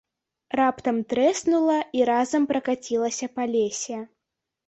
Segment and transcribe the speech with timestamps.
[0.59, 3.99] Раптам трэснула і разам пракацілася па лесе.